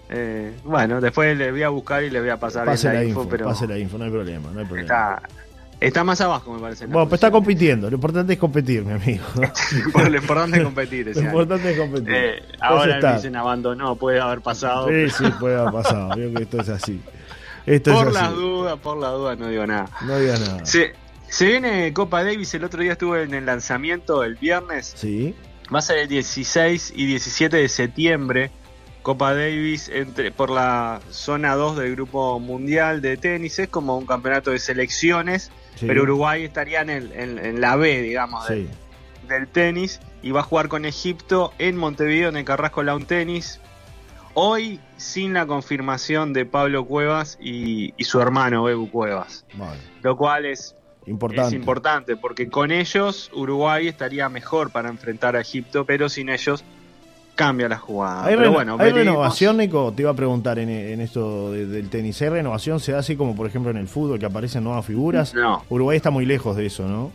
Eh, 0.09 0.53
bueno, 0.65 1.01
después 1.01 1.37
le 1.37 1.51
voy 1.53 1.63
a 1.63 1.71
buscar 1.71 2.03
y 2.03 2.11
le 2.11 2.21
voy 2.21 2.29
a 2.29 2.37
pasar 2.37 2.67
la, 2.67 3.05
info, 3.05 3.27
pero 3.29 3.47
pase 3.47 3.67
la 3.67 3.79
info, 3.79 3.97
no 3.97 4.05
hay 4.05 4.11
problema, 4.11 4.51
no 4.51 4.61
hay 4.61 4.67
problema. 4.67 4.83
Está, 4.83 5.23
Está 5.83 6.05
más 6.05 6.21
abajo, 6.21 6.55
me 6.55 6.61
parece. 6.61 6.87
Bueno, 6.87 7.09
pues 7.09 7.19
está 7.19 7.31
compitiendo. 7.31 7.91
Lo 7.91 7.97
importante 7.97 8.35
es 8.35 8.39
competir, 8.39 8.85
mi 8.85 8.93
amigo. 8.93 9.25
bueno, 9.93 10.11
lo 10.11 10.17
importante 10.17 10.59
es 10.59 10.65
competir. 10.65 11.07
Lo 11.15 11.21
importante 11.23 11.73
es 11.73 11.79
competir. 11.79 12.15
Eh, 12.15 12.43
ahora 12.61 13.01
me 13.01 13.15
dicen 13.15 13.37
abandonó, 13.37 13.97
puede 13.97 14.21
haber 14.21 14.41
pasado. 14.41 14.89
Sí, 14.89 15.11
sí, 15.11 15.25
puede 15.41 15.59
haber 15.59 15.73
pasado. 15.73 16.11
Creo 16.11 16.33
que 16.35 16.43
esto 16.45 16.61
es 16.61 16.69
así. 16.69 17.01
Esto 17.67 17.95
por 17.95 18.13
las 18.13 18.33
dudas, 18.33 18.79
por 18.79 18.99
las 18.99 19.13
dudas, 19.13 19.39
no 19.39 19.49
digo 19.49 19.67
nada. 19.67 19.89
No 20.07 20.19
digo 20.19 20.35
nada. 20.35 20.65
Se, 20.65 20.95
se 21.29 21.47
viene 21.47 21.93
Copa 21.93 22.23
Davis. 22.23 22.55
El 22.55 22.65
otro 22.65 22.83
día 22.83 22.93
estuve 22.93 23.25
en 23.25 23.35
el 23.35 23.47
lanzamiento 23.47 24.23
el 24.23 24.37
viernes. 24.37 24.95
Sí. 24.97 25.35
Va 25.75 25.81
a 25.81 25.83
ser 25.83 25.99
el 25.99 26.09
16 26.09 26.93
y 26.95 27.07
17 27.07 27.57
de 27.57 27.69
septiembre. 27.69 28.51
Copa 29.03 29.35
Davis 29.35 29.91
entre, 29.93 30.31
por 30.31 30.51
la 30.51 31.01
zona 31.11 31.57
2 31.57 31.77
del 31.79 31.93
grupo 31.97 32.39
mundial 32.39 33.03
de 33.03 33.17
tenis. 33.17 33.59
Es 33.59 33.69
como 33.69 33.99
un 33.99 34.07
campeonato 34.07 34.53
de 34.53 34.61
selecciones 34.61 35.51
pero 35.81 36.03
Uruguay 36.03 36.45
estaría 36.45 36.83
en, 36.83 36.91
en, 36.91 37.61
la 37.61 37.77
B, 37.77 38.03
digamos, 38.03 38.47
del, 38.49 39.49
tenis 39.49 40.01
y 40.23 40.31
va 40.31 40.41
a 40.41 40.43
jugar 40.43 40.69
con 40.69 40.85
Egipto 40.85 41.53
en 41.59 41.77
Montevideo, 41.77 42.29
en 42.29 42.37
el 42.37 42.45
Carrasco 42.45 42.83
Lawn 42.83 43.07
Tenis. 43.07 43.61
Hoy 44.35 44.81
sin 44.97 45.35
la 45.35 45.47
confirmación 45.47 46.33
de 46.33 46.47
Pablo 46.47 46.87
Cuevas 46.87 47.39
y, 47.41 47.93
su 47.99 48.21
hermano 48.21 48.69
Ebu 48.69 48.91
Cuevas. 48.91 49.45
Lo 50.03 50.17
cual 50.17 50.47
es 50.47 50.75
importante. 51.07 51.49
es 51.49 51.53
importante 51.55 52.17
porque 52.17 52.49
con 52.49 52.71
ellos 52.71 53.31
Uruguay 53.35 53.89
estaría 53.89 54.29
mejor 54.29 54.71
para 54.71 54.89
enfrentar 54.89 55.37
a 55.37 55.41
Egipto, 55.41 55.85
pero 55.85 56.09
sin 56.09 56.29
ellos 56.29 56.65
cambia 57.35 57.69
la 57.69 57.79
jugada. 57.79 58.25
¿Hay, 58.25 58.37
bueno, 58.49 58.77
¿hay 58.79 58.93
renovación, 58.93 59.57
Nico? 59.57 59.93
Te 59.95 60.03
iba 60.03 60.11
a 60.11 60.15
preguntar 60.15 60.59
en, 60.59 61.01
esto 61.01 61.53
del 61.53 61.89
tenis. 61.89 62.21
¿Hay 62.23 62.29
renovación? 62.29 62.81
¿Se 62.81 62.93
da 62.93 62.99
así 62.99 63.17
como, 63.17 63.35
por 63.35 63.47
ejemplo, 63.47 63.71
en 63.71 63.79
el 63.79 63.89
fútbol, 63.89 64.19
que 64.19 64.27
aparecen 64.27 64.65
nuevas 64.65 64.85
figuras? 64.85 65.35
No. 65.35 65.65
Uruguay 65.69 65.97
está 65.97 66.11
muy 66.11 66.27
lejos 66.27 66.57
de 66.57 66.67
eso, 66.67 66.87
¿no? 66.87 67.11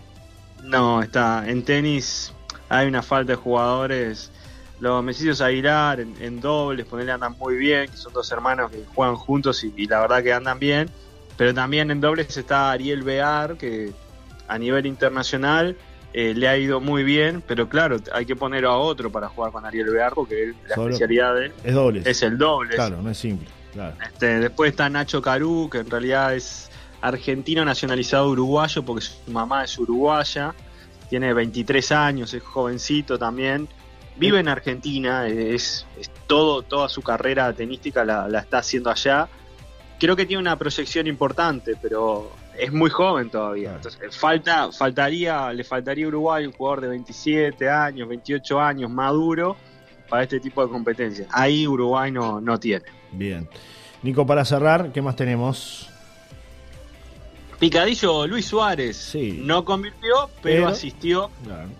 No, 0.63 1.01
está. 1.01 1.47
En 1.47 1.63
tenis 1.63 2.33
hay 2.69 2.87
una 2.87 3.01
falta 3.01 3.33
de 3.33 3.35
jugadores. 3.37 4.31
Los 4.79 5.03
Mesicios 5.03 5.41
Aguilar 5.41 5.99
en, 5.99 6.39
dobles, 6.39 6.85
ponerle 6.85 7.11
andan 7.11 7.35
muy 7.39 7.55
bien, 7.55 7.89
que 7.89 7.97
son 7.97 8.13
dos 8.13 8.31
hermanos 8.31 8.69
que 8.69 8.83
juegan 8.93 9.15
juntos 9.15 9.63
y, 9.63 9.87
la 9.87 10.01
verdad 10.01 10.21
que 10.21 10.33
andan 10.33 10.59
bien. 10.59 10.89
Pero 11.35 11.53
también 11.53 11.89
en 11.89 12.01
dobles 12.01 12.35
está 12.35 12.71
Ariel 12.71 13.03
Bear, 13.03 13.57
que 13.57 13.91
a 14.47 14.57
nivel 14.57 14.85
internacional 14.85 15.75
eh, 16.13 16.33
le 16.33 16.47
ha 16.47 16.57
ido 16.57 16.79
muy 16.79 17.03
bien, 17.03 17.43
pero 17.45 17.67
claro, 17.67 17.97
hay 18.13 18.25
que 18.25 18.35
poner 18.35 18.65
a 18.65 18.75
otro 18.75 19.11
para 19.11 19.27
jugar 19.29 19.51
con 19.51 19.65
Ariel 19.65 19.89
Bear, 19.89 20.13
porque 20.13 20.53
la 20.67 20.75
especialidad 20.75 21.35
de 21.35 21.45
él 21.45 21.53
es, 21.63 21.73
doble. 21.73 22.01
es 22.05 22.23
el 22.23 22.37
doble. 22.37 22.75
Claro, 22.75 23.01
no 23.01 23.09
es 23.09 23.17
simple. 23.17 23.47
Este, 24.03 24.39
después 24.39 24.71
está 24.71 24.89
Nacho 24.89 25.21
Carú, 25.21 25.69
que 25.71 25.79
en 25.79 25.89
realidad 25.89 26.33
es 26.33 26.71
argentino 27.01 27.63
nacionalizado 27.63 28.29
uruguayo, 28.29 28.83
porque 28.83 29.05
su 29.05 29.31
mamá 29.31 29.63
es 29.63 29.77
uruguaya, 29.77 30.55
tiene 31.09 31.33
23 31.33 31.91
años, 31.91 32.33
es 32.33 32.41
jovencito 32.41 33.19
también. 33.19 33.67
Vive 34.15 34.39
en 34.39 34.47
Argentina, 34.47 35.27
es, 35.27 35.85
todo, 36.25 36.63
toda 36.63 36.89
su 36.89 37.03
carrera 37.03 37.53
tenística 37.53 38.03
la, 38.03 38.27
la 38.27 38.39
está 38.39 38.59
haciendo 38.59 38.89
allá. 38.89 39.27
Creo 39.99 40.15
que 40.15 40.25
tiene 40.25 40.41
una 40.41 40.57
proyección 40.57 41.05
importante, 41.05 41.75
pero 41.79 42.31
es 42.57 42.71
muy 42.71 42.89
joven 42.89 43.29
todavía. 43.29 43.75
Entonces, 43.75 44.01
eh, 44.01 44.07
falta, 44.11 44.71
faltaría, 44.71 45.51
le 45.53 45.63
faltaría 45.63 46.05
a 46.05 46.07
Uruguay 46.09 46.45
un 46.45 46.53
jugador 46.53 46.81
de 46.81 46.87
27 46.89 47.69
años, 47.69 48.07
28 48.07 48.59
años, 48.59 48.89
maduro, 48.89 49.55
para 50.09 50.23
este 50.23 50.39
tipo 50.39 50.65
de 50.65 50.71
competencias. 50.71 51.27
Ahí 51.31 51.67
Uruguay 51.67 52.11
no, 52.11 52.41
no 52.41 52.59
tiene. 52.59 52.85
Bien. 53.11 53.47
Nico, 54.03 54.25
para 54.25 54.45
cerrar, 54.45 54.91
¿qué 54.91 55.01
más 55.01 55.15
tenemos? 55.15 55.89
Picadillo 57.59 58.27
Luis 58.27 58.45
Suárez 58.45 58.95
sí. 58.95 59.41
no 59.43 59.65
convirtió, 59.65 60.29
pero, 60.43 60.67
asistió 60.67 61.31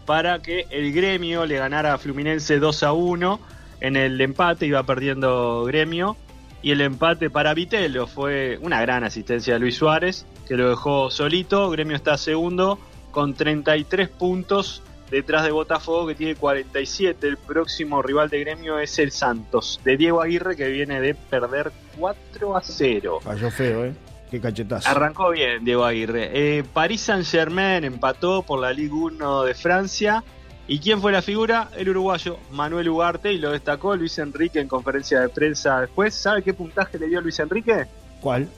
para 0.07 0.41
que 0.41 0.65
el 0.71 0.91
gremio 0.91 1.45
le 1.45 1.57
ganara 1.57 1.93
a 1.93 1.97
Fluminense 1.99 2.57
2 2.57 2.83
a 2.83 2.93
1 2.93 3.39
en 3.81 3.95
el 3.95 4.19
empate, 4.19 4.65
iba 4.65 4.81
perdiendo 4.83 5.65
gremio 5.65 6.17
y 6.63 6.71
el 6.71 6.81
empate 6.81 7.29
para 7.29 7.53
Vitelo 7.53 8.07
fue 8.07 8.57
una 8.61 8.81
gran 8.81 9.03
asistencia 9.03 9.53
de 9.53 9.59
Luis 9.59 9.75
Suárez, 9.75 10.25
que 10.47 10.55
lo 10.55 10.69
dejó 10.69 11.09
solito. 11.11 11.69
Gremio 11.69 11.95
está 11.95 12.17
segundo 12.17 12.79
con 13.11 13.33
33 13.33 14.09
puntos 14.09 14.81
detrás 15.11 15.43
de 15.43 15.51
Botafogo, 15.51 16.07
que 16.07 16.15
tiene 16.15 16.35
47. 16.35 17.27
El 17.27 17.37
próximo 17.37 18.01
rival 18.01 18.29
de 18.29 18.39
Gremio 18.39 18.79
es 18.79 18.97
el 18.99 19.11
Santos, 19.11 19.79
de 19.83 19.97
Diego 19.97 20.21
Aguirre, 20.21 20.55
que 20.55 20.67
viene 20.69 21.01
de 21.01 21.15
perder 21.15 21.71
4 21.97 22.57
a 22.57 22.61
0. 22.61 23.19
Falló 23.23 23.51
feo, 23.51 23.85
¿eh? 23.85 23.93
Qué 24.29 24.41
cachetazo. 24.41 24.89
Arrancó 24.89 25.29
bien 25.29 25.63
Diego 25.63 25.85
Aguirre. 25.85 26.29
Eh, 26.33 26.63
París 26.73 27.01
Saint-Germain 27.01 27.83
empató 27.85 28.43
por 28.43 28.59
la 28.59 28.73
Ligue 28.73 28.93
1 28.93 29.43
de 29.43 29.53
Francia 29.53 30.23
¿Y 30.69 30.79
quién 30.79 30.99
fue 30.99 31.13
la 31.13 31.21
figura? 31.21 31.69
El 31.77 31.89
uruguayo 31.89 32.39
Manuel 32.51 32.89
Ugarte 32.89 33.31
y 33.31 33.37
lo 33.37 33.51
destacó 33.51 33.95
Luis 33.95 34.19
Enrique 34.19 34.59
en 34.59 34.67
conferencia 34.67 35.21
de 35.21 35.29
prensa 35.29 35.79
después. 35.79 36.13
¿Sabe 36.13 36.43
qué 36.43 36.53
puntaje 36.53 36.99
le 36.99 37.07
dio 37.07 37.21
Luis 37.21 37.39
Enrique? 37.39 37.85
¿Cuál? 38.19 38.49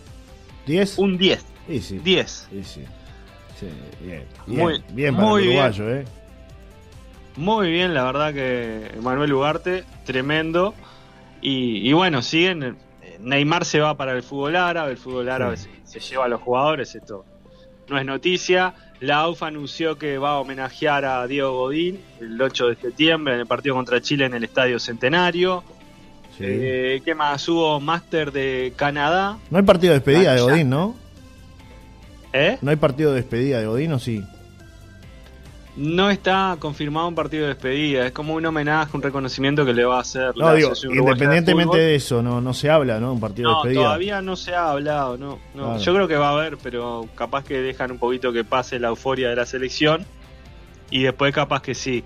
¿10? 0.66 0.98
Un 0.98 1.20
10. 1.20 1.46
Sí, 1.70 1.82
sí. 1.82 2.00
10. 2.00 2.48
Sí, 2.50 2.64
sí. 2.64 3.68
bien. 4.02 4.26
Muy 4.48 4.82
bien, 4.92 5.16
para 5.16 5.28
el 5.28 5.48
uruguayo, 5.48 5.90
¿eh? 5.92 6.06
Muy 7.36 7.72
bien, 7.72 7.94
la 7.94 8.04
verdad 8.04 8.34
que 8.34 8.92
Manuel 9.02 9.34
Ugarte, 9.34 9.84
tremendo. 10.04 10.74
Y, 11.42 11.94
bueno, 11.94 12.22
siguen. 12.24 12.78
Neymar 13.20 13.66
se 13.66 13.80
va 13.80 13.96
para 13.96 14.14
el 14.14 14.24
fútbol 14.24 14.56
árabe, 14.56 14.92
el 14.92 14.98
fútbol 14.98 15.30
árabe 15.30 15.58
se, 15.58 15.70
se 15.84 16.00
lleva 16.00 16.26
a 16.26 16.28
los 16.30 16.42
jugadores, 16.42 16.96
esto 16.96 17.26
no 17.90 17.98
es 17.98 18.06
noticia. 18.06 18.74
La 19.02 19.20
AUF 19.20 19.44
anunció 19.44 19.98
que 19.98 20.18
va 20.18 20.32
a 20.32 20.40
homenajear 20.40 21.06
a 21.06 21.28
Diego 21.28 21.52
Godín 21.54 22.00
el 22.20 22.42
8 22.42 22.68
de 22.68 22.76
septiembre 22.76 23.34
en 23.34 23.42
el 23.42 23.46
partido 23.46 23.76
contra 23.76 24.02
Chile 24.02 24.26
en 24.26 24.34
el 24.34 24.44
Estadio 24.44 24.80
Centenario. 24.80 25.64
Eh, 26.40 27.02
¿Qué 27.04 27.16
más? 27.16 27.48
Hubo 27.50 27.80
Máster 27.82 28.32
de 28.32 28.74
Canadá. 28.76 29.38
No 29.50 29.58
hay 29.58 29.64
partido 29.64 29.94
de 29.94 30.00
despedida 30.00 30.34
de 30.34 30.42
Godín, 30.42 30.70
¿no? 30.70 30.96
¿Eh? 32.34 32.58
¿No 32.62 32.72
hay 32.72 32.78
partido 32.78 33.12
de 33.12 33.18
despedida 33.18 33.60
de 33.60 33.68
Godín 33.68 33.94
o 33.94 34.00
sí? 34.00 34.24
No 35.76 36.10
está 36.10 36.58
confirmado 36.60 37.08
un 37.08 37.16
partido 37.16 37.44
de 37.44 37.50
despedida, 37.50 38.06
es 38.06 38.12
como 38.12 38.34
un 38.34 38.46
homenaje, 38.46 38.98
un 38.98 39.02
reconocimiento 39.02 39.66
que 39.66 39.74
le 39.74 39.86
va 39.86 39.98
a 39.98 40.02
hacer 40.02 40.36
no, 40.36 40.54
digo, 40.54 40.74
Independientemente 40.92 41.78
de, 41.78 41.96
eso, 41.96 42.22
no, 42.22 42.42
no 42.42 42.54
se 42.54 42.70
habla, 42.70 43.00
¿no? 43.00 43.14
Un 43.14 43.20
partido 43.20 43.50
de 43.50 43.56
despedida. 43.56 43.84
todavía 43.84 44.22
no 44.22 44.36
se 44.36 44.54
ha 44.54 44.72
hablado, 44.72 45.18
no. 45.18 45.40
no. 45.56 45.78
Yo 45.78 45.94
creo 45.94 46.08
que 46.08 46.18
va 46.18 46.30
a 46.30 46.34
haber, 46.34 46.58
pero 46.58 47.08
capaz 47.16 47.46
que 47.46 47.62
dejan 47.62 47.92
un 47.92 47.98
poquito 47.98 48.34
que 48.34 48.44
pase 48.44 48.78
la 48.78 48.90
euforia 48.90 49.30
de 49.30 49.38
la 49.38 49.46
selección 49.46 50.06
y 50.92 51.04
después 51.04 51.34
capaz 51.34 51.62
que 51.62 51.74
sí. 51.74 52.04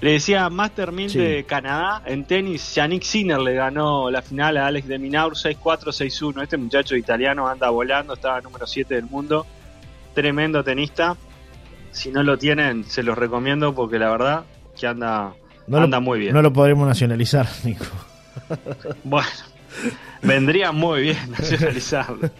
Le 0.00 0.12
decía 0.12 0.50
Master 0.50 0.92
1000 0.92 1.12
de 1.14 1.44
Canadá 1.44 2.02
en 2.04 2.26
tenis, 2.26 2.74
Yannick 2.74 3.02
Sinner 3.02 3.38
le 3.38 3.54
ganó 3.54 4.10
la 4.10 4.20
final 4.20 4.58
a 4.58 4.66
Alex 4.66 4.86
de 4.88 4.98
Minaur 4.98 5.34
6-4, 5.34 5.58
6-1. 5.58 6.42
Este 6.42 6.58
muchacho 6.58 6.96
italiano 6.96 7.48
anda 7.48 7.70
volando, 7.70 8.12
estaba 8.12 8.42
número 8.42 8.66
7 8.66 8.94
del 8.94 9.06
mundo. 9.06 9.46
Tremendo 10.16 10.64
tenista 10.64 11.14
si 11.92 12.10
no 12.10 12.22
lo 12.22 12.38
tienen, 12.38 12.84
se 12.84 13.02
los 13.02 13.16
recomiendo 13.18 13.74
porque 13.74 13.98
la 13.98 14.10
verdad 14.10 14.44
que 14.78 14.86
anda, 14.86 15.34
anda 15.70 16.00
muy 16.00 16.18
bien. 16.18 16.34
No 16.34 16.40
lo 16.40 16.52
podremos 16.52 16.88
nacionalizar, 16.88 17.46
Nico. 17.64 17.84
Bueno, 19.04 19.28
vendría 20.22 20.72
muy 20.72 21.02
bien 21.02 21.18
nacionalizarlo. 21.30 22.30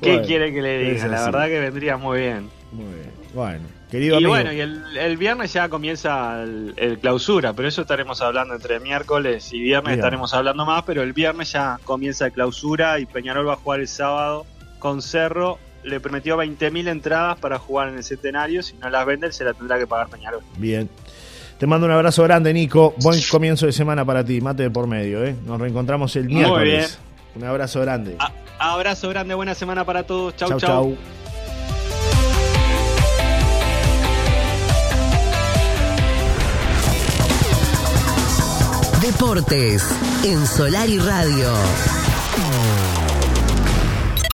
¿Qué 0.00 0.22
quiere 0.22 0.52
que 0.52 0.62
le 0.62 0.78
diga? 0.78 1.08
La 1.08 1.24
verdad 1.24 1.46
que 1.46 1.58
vendría 1.58 1.96
muy 1.96 2.20
bien. 2.20 2.50
Muy 2.70 2.92
bien. 2.94 3.10
Bueno, 3.34 3.64
querido 3.90 4.14
y 4.14 4.18
amigo. 4.18 4.30
bueno, 4.30 4.52
y 4.52 4.60
el, 4.60 4.96
el 4.96 5.16
viernes 5.16 5.52
ya 5.52 5.68
comienza 5.68 6.42
el, 6.42 6.74
el 6.76 6.98
clausura, 7.00 7.52
pero 7.52 7.66
eso 7.66 7.82
estaremos 7.82 8.20
hablando 8.20 8.54
entre 8.54 8.78
miércoles 8.78 9.52
y 9.52 9.60
viernes 9.60 9.96
estaremos 9.96 10.32
hablando 10.34 10.64
más, 10.64 10.84
pero 10.84 11.02
el 11.02 11.12
viernes 11.12 11.50
ya 11.50 11.80
comienza 11.84 12.26
el 12.26 12.32
clausura 12.32 13.00
y 13.00 13.06
Peñarol 13.06 13.48
va 13.48 13.54
a 13.54 13.56
jugar 13.56 13.80
el 13.80 13.88
sábado 13.88 14.46
con 14.78 15.02
Cerro. 15.02 15.58
Le 15.84 16.00
prometió 16.00 16.36
20.000 16.36 16.88
entradas 16.88 17.38
para 17.38 17.58
jugar 17.58 17.88
en 17.88 17.96
el 17.98 18.04
centenario, 18.04 18.62
si 18.62 18.74
no 18.76 18.88
las 18.90 19.04
vende, 19.06 19.30
se 19.32 19.44
la 19.44 19.52
tendrá 19.52 19.78
que 19.78 19.86
pagar 19.86 20.08
Peñarol. 20.08 20.40
Bien. 20.56 20.88
Te 21.58 21.66
mando 21.66 21.86
un 21.86 21.92
abrazo 21.92 22.22
grande, 22.24 22.52
Nico. 22.52 22.94
Buen 23.02 23.20
comienzo 23.30 23.66
de 23.66 23.72
semana 23.72 24.04
para 24.04 24.24
ti. 24.24 24.40
Mate 24.40 24.64
de 24.64 24.70
por 24.70 24.86
medio, 24.86 25.24
¿eh? 25.24 25.36
Nos 25.46 25.60
reencontramos 25.60 26.14
el 26.16 26.24
Muy 26.24 26.34
miércoles. 26.36 26.98
Un 27.36 27.44
abrazo 27.44 27.80
grande. 27.80 28.16
A- 28.18 28.32
abrazo 28.58 29.08
grande, 29.10 29.34
buena 29.34 29.54
semana 29.54 29.84
para 29.84 30.02
todos. 30.04 30.34
Chau, 30.36 30.48
chau, 30.50 30.60
chau. 30.60 30.68
chau. 30.96 30.96
Deportes 39.00 39.82
en 40.24 40.46
Solar 40.46 40.88
y 40.88 40.98
Radio. 40.98 41.52